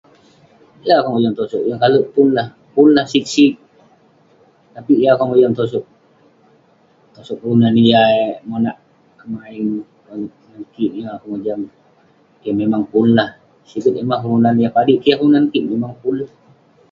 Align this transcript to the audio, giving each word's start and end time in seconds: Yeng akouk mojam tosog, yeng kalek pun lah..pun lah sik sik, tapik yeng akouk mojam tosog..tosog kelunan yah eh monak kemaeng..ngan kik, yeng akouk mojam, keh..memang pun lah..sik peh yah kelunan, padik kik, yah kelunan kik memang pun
Yeng 0.85 0.97
akouk 0.99 1.13
mojam 1.15 1.33
tosog, 1.37 1.63
yeng 1.67 1.81
kalek 1.83 2.05
pun 2.13 2.27
lah..pun 2.37 2.87
lah 2.95 3.05
sik 3.11 3.25
sik, 3.33 3.53
tapik 4.73 4.99
yeng 5.01 5.13
akouk 5.13 5.29
mojam 5.31 5.53
tosog..tosog 5.57 7.37
kelunan 7.41 7.75
yah 7.91 8.05
eh 8.23 8.31
monak 8.49 8.75
kemaeng..ngan 9.19 10.21
kik, 10.73 10.91
yeng 10.97 11.11
akouk 11.15 11.31
mojam, 11.33 11.59
keh..memang 12.41 12.83
pun 12.91 13.07
lah..sik 13.17 13.81
peh 13.83 13.93
yah 14.07 14.19
kelunan, 14.21 14.55
padik 14.75 14.97
kik, 15.01 15.09
yah 15.11 15.17
kelunan 15.19 15.45
kik 15.53 15.65
memang 15.71 15.93
pun 16.01 16.15